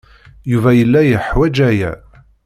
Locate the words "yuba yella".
0.51-1.01